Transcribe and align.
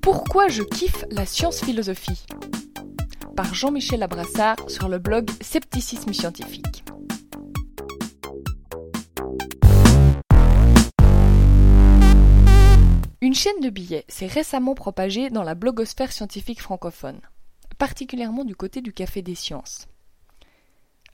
Pourquoi 0.00 0.46
je 0.46 0.62
kiffe 0.62 1.04
la 1.10 1.26
science-philosophie 1.26 2.24
Par 3.34 3.52
Jean-Michel 3.52 4.00
Abrassard 4.02 4.56
sur 4.68 4.88
le 4.88 4.98
blog 4.98 5.28
Scepticisme 5.40 6.12
scientifique. 6.12 6.84
Une 13.20 13.34
chaîne 13.34 13.60
de 13.60 13.70
billets 13.70 14.04
s'est 14.06 14.26
récemment 14.28 14.76
propagée 14.76 15.30
dans 15.30 15.42
la 15.42 15.56
blogosphère 15.56 16.12
scientifique 16.12 16.60
francophone, 16.60 17.20
particulièrement 17.76 18.44
du 18.44 18.54
côté 18.54 18.82
du 18.82 18.92
Café 18.92 19.20
des 19.22 19.34
Sciences. 19.34 19.88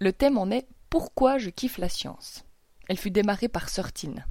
Le 0.00 0.12
thème 0.12 0.38
en 0.38 0.50
est 0.50 0.66
Pourquoi 0.90 1.38
je 1.38 1.50
kiffe 1.50 1.78
la 1.78 1.88
science? 1.88 2.44
Elle 2.88 2.98
fut 2.98 3.10
démarrée 3.10 3.48
par 3.48 3.68
Sortine. 3.68 4.24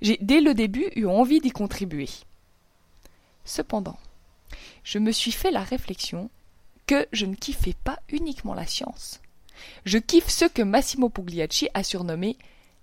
J'ai 0.00 0.18
dès 0.20 0.40
le 0.40 0.54
début 0.54 0.90
eu 0.94 1.06
envie 1.06 1.40
d'y 1.40 1.50
contribuer. 1.50 2.08
Cependant, 3.44 3.98
je 4.84 4.98
me 4.98 5.12
suis 5.12 5.32
fait 5.32 5.50
la 5.50 5.62
réflexion 5.62 6.30
que 6.86 7.06
je 7.12 7.26
ne 7.26 7.34
kiffais 7.34 7.74
pas 7.84 7.98
uniquement 8.08 8.54
la 8.54 8.66
science. 8.66 9.20
Je 9.84 9.98
kiffe 9.98 10.28
ce 10.28 10.44
que 10.44 10.62
Massimo 10.62 11.08
Pugliacci 11.08 11.68
a 11.74 11.82
surnommé 11.82 12.38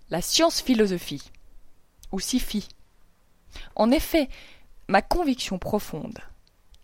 la 0.10 0.22
science-philosophie, 0.22 1.32
ou 2.12 2.20
SIFI. 2.20 2.68
En 3.76 3.92
effet, 3.92 4.30
ma 4.88 5.02
conviction 5.02 5.58
profonde 5.58 6.20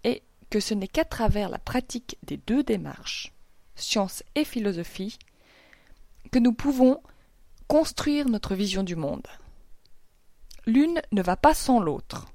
est 0.03 0.23
que 0.50 0.59
ce 0.59 0.73
n'est 0.73 0.88
qu'à 0.88 1.05
travers 1.05 1.50
la 1.50 1.59
pratique 1.59 2.17
des 2.23 2.38
deux 2.38 2.64
démarches, 2.64 3.34
science 3.76 4.23
et 4.36 4.45
philosophie, 4.45 5.17
nous 6.40 6.54
pouvons 6.54 7.02
construire 7.68 8.27
notre 8.30 8.55
vision 8.55 8.84
du 8.84 8.95
monde. 8.95 9.28
L'une 10.66 11.02
ne 11.11 11.22
va 11.22 11.36
pas 11.36 11.53
sans 11.53 11.80
l'autre 11.80 12.28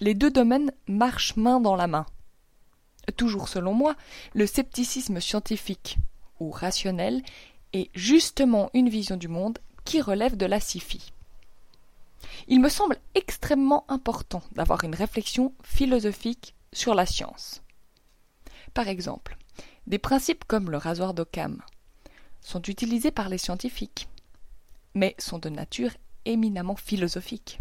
les 0.00 0.14
deux 0.14 0.30
domaines 0.30 0.72
marchent 0.86 1.36
main 1.36 1.60
dans 1.60 1.76
la 1.76 1.86
main. 1.86 2.06
Toujours 3.16 3.48
selon 3.48 3.72
moi, 3.72 3.96
le 4.34 4.46
scepticisme 4.46 5.20
scientifique 5.20 5.98
ou 6.40 6.50
rationnel 6.50 7.22
est 7.72 7.90
justement 7.94 8.70
une 8.74 8.88
vision 8.88 9.16
du 9.16 9.28
monde 9.28 9.58
qui 9.84 10.00
relève 10.00 10.36
de 10.36 10.46
la 10.46 10.60
sci 10.60 10.82
Il 12.46 12.60
me 12.60 12.68
semble 12.68 12.98
extrêmement 13.14 13.84
important 13.88 14.42
d'avoir 14.52 14.84
une 14.84 14.94
réflexion 14.94 15.52
philosophique 15.62 16.54
sur 16.72 16.94
la 16.94 17.06
science. 17.06 17.62
Par 18.74 18.88
exemple, 18.88 19.36
des 19.86 19.98
principes 19.98 20.44
comme 20.44 20.70
le 20.70 20.76
rasoir 20.76 21.14
d'Occam 21.14 21.62
sont 22.40 22.62
utilisés 22.62 23.10
par 23.10 23.28
les 23.28 23.38
scientifiques, 23.38 24.08
mais 24.94 25.14
sont 25.18 25.38
de 25.38 25.48
nature 25.48 25.90
éminemment 26.24 26.76
philosophique 26.76 27.58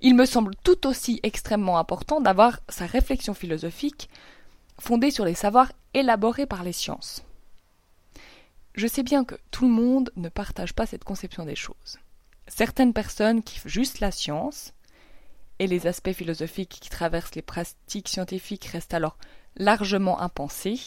il 0.00 0.14
me 0.14 0.26
semble 0.26 0.54
tout 0.64 0.86
aussi 0.86 1.20
extrêmement 1.22 1.78
important 1.78 2.20
d'avoir 2.20 2.60
sa 2.68 2.86
réflexion 2.86 3.34
philosophique 3.34 4.08
fondée 4.78 5.10
sur 5.10 5.24
les 5.24 5.34
savoirs 5.34 5.72
élaborés 5.94 6.46
par 6.46 6.62
les 6.64 6.72
sciences. 6.72 7.24
Je 8.74 8.86
sais 8.86 9.02
bien 9.02 9.24
que 9.24 9.34
tout 9.50 9.66
le 9.66 9.72
monde 9.72 10.10
ne 10.16 10.28
partage 10.28 10.72
pas 10.72 10.86
cette 10.86 11.04
conception 11.04 11.44
des 11.44 11.54
choses. 11.54 11.98
Certaines 12.48 12.94
personnes 12.94 13.42
kiffent 13.42 13.68
juste 13.68 14.00
la 14.00 14.10
science, 14.10 14.72
et 15.58 15.66
les 15.66 15.86
aspects 15.86 16.12
philosophiques 16.12 16.78
qui 16.80 16.90
traversent 16.90 17.34
les 17.34 17.42
pratiques 17.42 18.08
scientifiques 18.08 18.64
restent 18.64 18.94
alors 18.94 19.16
largement 19.56 20.20
impensés, 20.20 20.80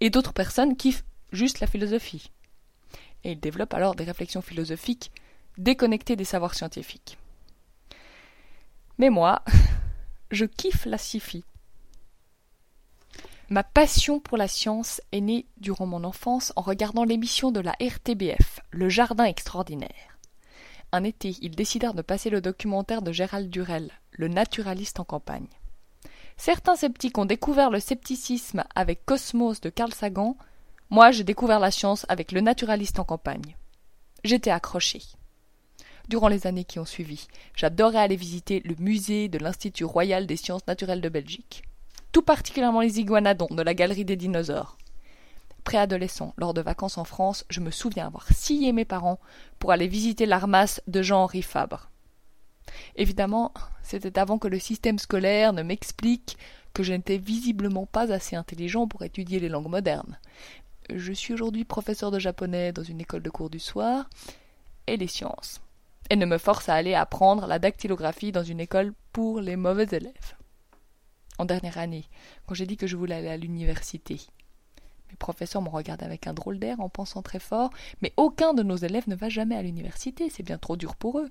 et 0.00 0.10
d'autres 0.10 0.34
personnes 0.34 0.76
kiffent 0.76 1.04
juste 1.32 1.60
la 1.60 1.66
philosophie. 1.66 2.30
Et 3.24 3.32
ils 3.32 3.40
développent 3.40 3.74
alors 3.74 3.94
des 3.94 4.04
réflexions 4.04 4.42
philosophiques 4.42 5.10
déconnectées 5.58 6.16
des 6.16 6.24
savoirs 6.24 6.54
scientifiques. 6.54 7.18
Mais 8.98 9.10
moi, 9.10 9.42
je 10.30 10.44
kiffe 10.44 10.86
la 10.86 10.98
sci-fi. 10.98 11.44
Ma 13.48 13.62
passion 13.62 14.18
pour 14.18 14.36
la 14.36 14.48
science 14.48 15.00
est 15.12 15.20
née 15.20 15.46
durant 15.58 15.86
mon 15.86 16.02
enfance 16.02 16.52
en 16.56 16.62
regardant 16.62 17.04
l'émission 17.04 17.52
de 17.52 17.60
la 17.60 17.76
RTBF, 17.80 18.60
Le 18.70 18.88
Jardin 18.88 19.24
extraordinaire. 19.24 20.18
Un 20.90 21.04
été, 21.04 21.36
ils 21.40 21.54
décidèrent 21.54 21.94
de 21.94 22.02
passer 22.02 22.30
le 22.30 22.40
documentaire 22.40 23.02
de 23.02 23.12
Gérald 23.12 23.48
Durel, 23.48 23.92
le 24.10 24.28
naturaliste 24.28 24.98
en 24.98 25.04
campagne. 25.04 25.46
Certains 26.36 26.76
sceptiques 26.76 27.18
ont 27.18 27.24
découvert 27.24 27.70
le 27.70 27.80
scepticisme 27.80 28.64
avec 28.74 29.04
Cosmos 29.04 29.60
de 29.60 29.70
Carl 29.70 29.92
Sagan. 29.92 30.36
Moi, 30.90 31.10
j'ai 31.10 31.24
découvert 31.24 31.60
la 31.60 31.70
science 31.70 32.06
avec 32.08 32.32
le 32.32 32.40
naturaliste 32.40 32.98
en 32.98 33.04
campagne. 33.04 33.56
J'étais 34.24 34.50
accroché 34.50 35.02
durant 36.08 36.28
les 36.28 36.46
années 36.46 36.64
qui 36.64 36.78
ont 36.78 36.84
suivi. 36.84 37.26
J'adorais 37.56 37.98
aller 37.98 38.16
visiter 38.16 38.60
le 38.64 38.76
musée 38.78 39.28
de 39.28 39.38
l'Institut 39.38 39.84
royal 39.84 40.26
des 40.26 40.36
sciences 40.36 40.66
naturelles 40.66 41.00
de 41.00 41.08
Belgique. 41.08 41.64
Tout 42.12 42.22
particulièrement 42.22 42.80
les 42.80 43.00
iguanodons 43.00 43.48
de 43.50 43.62
la 43.62 43.74
galerie 43.74 44.04
des 44.04 44.16
dinosaures. 44.16 44.78
Préadolescent, 45.64 46.32
lors 46.36 46.54
de 46.54 46.60
vacances 46.60 46.96
en 46.96 47.04
France, 47.04 47.44
je 47.50 47.60
me 47.60 47.72
souviens 47.72 48.06
avoir 48.06 48.28
scié 48.32 48.72
mes 48.72 48.84
parents 48.84 49.18
pour 49.58 49.72
aller 49.72 49.88
visiter 49.88 50.24
l'armas 50.24 50.80
de 50.86 51.02
Jean-Henri 51.02 51.42
Fabre. 51.42 51.90
Évidemment, 52.94 53.52
c'était 53.82 54.18
avant 54.18 54.38
que 54.38 54.48
le 54.48 54.60
système 54.60 54.98
scolaire 54.98 55.52
ne 55.52 55.62
m'explique 55.62 56.36
que 56.72 56.82
je 56.82 56.92
n'étais 56.92 57.18
visiblement 57.18 57.86
pas 57.86 58.12
assez 58.12 58.36
intelligent 58.36 58.86
pour 58.86 59.02
étudier 59.02 59.40
les 59.40 59.48
langues 59.48 59.68
modernes. 59.68 60.18
Je 60.94 61.12
suis 61.12 61.34
aujourd'hui 61.34 61.64
professeur 61.64 62.10
de 62.10 62.18
japonais 62.18 62.72
dans 62.72 62.82
une 62.82 63.00
école 63.00 63.22
de 63.22 63.30
cours 63.30 63.50
du 63.50 63.58
soir 63.58 64.08
et 64.86 64.96
les 64.96 65.08
sciences 65.08 65.60
et 66.10 66.16
ne 66.16 66.26
me 66.26 66.38
force 66.38 66.68
à 66.68 66.74
aller 66.74 66.94
apprendre 66.94 67.46
la 67.46 67.58
dactylographie 67.58 68.32
dans 68.32 68.44
une 68.44 68.60
école 68.60 68.92
pour 69.12 69.40
les 69.40 69.56
mauvais 69.56 69.88
élèves. 69.90 70.36
En 71.38 71.44
dernière 71.44 71.78
année, 71.78 72.04
quand 72.46 72.54
j'ai 72.54 72.66
dit 72.66 72.76
que 72.76 72.86
je 72.86 72.96
voulais 72.96 73.16
aller 73.16 73.28
à 73.28 73.36
l'université, 73.36 74.20
mes 75.10 75.16
professeurs 75.16 75.62
m'ont 75.62 75.70
regardé 75.70 76.04
avec 76.04 76.26
un 76.26 76.34
drôle 76.34 76.58
d'air 76.58 76.80
en 76.80 76.88
pensant 76.88 77.22
très 77.22 77.38
fort, 77.38 77.70
mais 78.00 78.12
aucun 78.16 78.54
de 78.54 78.62
nos 78.62 78.76
élèves 78.76 79.08
ne 79.08 79.16
va 79.16 79.28
jamais 79.28 79.56
à 79.56 79.62
l'université, 79.62 80.30
c'est 80.30 80.42
bien 80.42 80.58
trop 80.58 80.76
dur 80.76 80.96
pour 80.96 81.18
eux. 81.18 81.30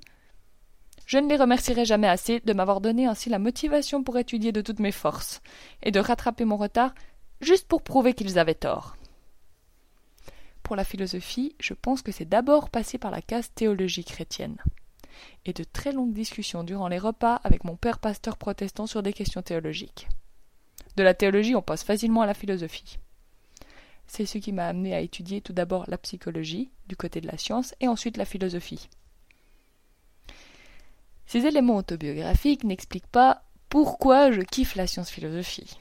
Je 1.06 1.18
ne 1.18 1.30
les 1.30 1.38
remercierai 1.38 1.86
jamais 1.86 2.08
assez 2.08 2.40
de 2.40 2.54
m'avoir 2.54 2.82
donné 2.82 3.06
ainsi 3.06 3.30
la 3.30 3.40
motivation 3.40 4.04
pour 4.04 4.18
étudier 4.18 4.52
de 4.52 4.62
toutes 4.62 4.80
mes 4.80 4.92
forces, 4.92 5.42
et 5.84 5.92
de 5.92 6.00
rattraper 6.00 6.46
mon 6.46 6.58
retard 6.58 6.94
juste 7.42 7.68
pour 7.68 7.82
prouver 7.82 8.14
qu'ils 8.14 8.40
avaient 8.40 8.56
tort. 8.56 8.96
Pour 10.66 10.76
la 10.76 10.84
philosophie, 10.84 11.56
je 11.60 11.76
pense 11.76 12.02
que 12.02 12.12
c'est 12.12 12.28
d'abord 12.28 12.72
passé 12.72 12.98
par 12.98 13.12
la 13.12 13.22
case 13.22 13.52
théologie 13.54 14.04
chrétienne. 14.04 14.58
Et 15.46 15.54
de 15.54 15.64
très 15.64 15.92
longues 15.92 16.12
discussions 16.12 16.64
durant 16.64 16.88
les 16.88 16.98
repas 16.98 17.36
avec 17.44 17.66
mon 17.66 17.76
père 17.76 18.00
pasteur 18.00 18.36
protestant 18.36 18.88
sur 18.88 19.04
des 19.04 19.14
questions 19.14 19.44
théologiques. 19.44 20.08
De 20.98 21.04
la 21.04 21.14
théologie, 21.14 21.56
on 21.56 21.62
passe 21.62 21.84
facilement 21.84 22.24
à 22.24 22.26
la 22.26 22.34
philosophie. 22.34 22.98
C'est 24.08 24.26
ce 24.26 24.40
qui 24.40 24.54
m'a 24.54 24.68
amené 24.68 24.96
à 24.96 25.02
étudier 25.02 25.40
tout 25.40 25.54
d'abord 25.54 25.86
la 25.88 26.00
psychologie, 26.00 26.72
du 26.88 26.96
côté 26.96 27.22
de 27.22 27.28
la 27.28 27.38
science, 27.38 27.76
et 27.80 27.88
ensuite 27.88 28.18
la 28.18 28.26
philosophie. 28.26 28.90
Ces 31.28 31.46
éléments 31.46 31.78
autobiographiques 31.78 32.64
n'expliquent 32.64 33.06
pas 33.06 33.44
pourquoi 33.70 34.32
je 34.32 34.42
kiffe 34.42 34.74
la 34.74 34.88
science-philosophie. 34.88 35.78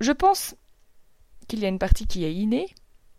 Je 0.00 0.12
pense 0.12 0.56
qu'il 1.52 1.60
y 1.60 1.66
a 1.66 1.68
une 1.68 1.78
partie 1.78 2.06
qui 2.06 2.24
est 2.24 2.34
innée. 2.34 2.66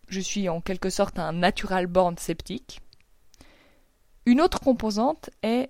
Je 0.09 0.19
suis 0.19 0.49
en 0.49 0.59
quelque 0.59 0.89
sorte 0.89 1.19
un 1.19 1.33
natural 1.33 1.85
born 1.85 2.17
sceptique. 2.17 2.81
Une 4.25 4.41
autre 4.41 4.59
composante 4.59 5.29
est 5.43 5.69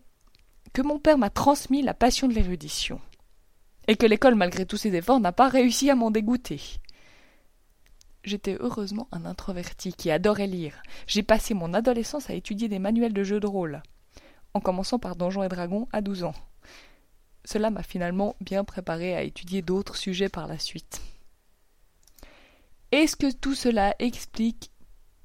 que 0.71 0.81
mon 0.81 0.97
père 0.97 1.17
m'a 1.17 1.29
transmis 1.29 1.81
la 1.81 1.93
passion 1.93 2.29
de 2.29 2.33
l'érudition. 2.33 3.01
Et 3.89 3.97
que 3.97 4.05
l'école, 4.05 4.35
malgré 4.35 4.65
tous 4.65 4.77
ses 4.77 4.95
efforts, 4.95 5.19
n'a 5.19 5.33
pas 5.33 5.49
réussi 5.49 5.89
à 5.89 5.95
m'en 5.95 6.09
dégoûter. 6.09 6.61
J'étais 8.23 8.55
heureusement 8.61 9.09
un 9.11 9.25
introverti 9.25 9.91
qui 9.91 10.09
adorait 10.09 10.47
lire. 10.47 10.81
J'ai 11.05 11.21
passé 11.21 11.53
mon 11.53 11.73
adolescence 11.73 12.29
à 12.29 12.33
étudier 12.33 12.69
des 12.69 12.79
manuels 12.79 13.11
de 13.11 13.25
jeux 13.25 13.41
de 13.41 13.47
rôle, 13.47 13.83
en 14.53 14.61
commençant 14.61 14.99
par 14.99 15.17
Donjons 15.17 15.43
et 15.43 15.49
Dragons 15.49 15.89
à 15.91 15.99
12 15.99 16.23
ans. 16.23 16.35
Cela 17.43 17.71
m'a 17.71 17.83
finalement 17.83 18.37
bien 18.39 18.63
préparé 18.63 19.17
à 19.17 19.23
étudier 19.23 19.61
d'autres 19.61 19.97
sujets 19.97 20.29
par 20.29 20.47
la 20.47 20.57
suite. 20.57 21.01
Est-ce 22.93 23.15
que 23.15 23.31
tout 23.31 23.55
cela 23.55 23.95
explique 23.97 24.69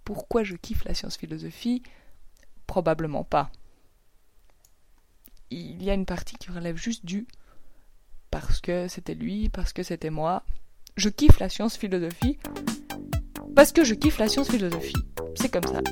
pourquoi 0.03 0.43
je 0.43 0.57
kiffe 0.57 0.85
la 0.85 0.95
science-philosophie 0.95 1.83
Probablement 2.67 3.25
pas. 3.25 3.51
Il 5.51 5.83
y 5.83 5.91
a 5.91 5.93
une 5.93 6.07
partie 6.07 6.37
qui 6.37 6.51
relève 6.51 6.79
juste 6.79 7.05
du 7.05 7.27
parce 8.31 8.63
que 8.63 8.89
c'était 8.89 9.15
lui, 9.15 9.51
parce 9.51 9.75
que 9.75 9.83
c'était 9.83 10.09
moi. 10.09 10.45
Je 10.97 11.11
kiffe 11.11 11.39
la 11.41 11.51
science-philosophie 11.51 12.39
parce 13.55 13.73
que 13.73 13.85
je 13.85 13.93
kiffe 13.93 14.17
la 14.17 14.29
science-philosophie. 14.29 15.05
C'est 15.35 15.51
comme 15.51 15.65
ça. 15.65 15.83